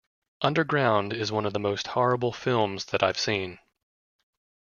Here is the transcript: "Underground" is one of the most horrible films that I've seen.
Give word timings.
"Underground" 0.41 1.13
is 1.13 1.31
one 1.31 1.45
of 1.45 1.53
the 1.53 1.59
most 1.59 1.85
horrible 1.89 2.33
films 2.33 2.85
that 2.85 3.03
I've 3.03 3.19
seen. 3.19 3.59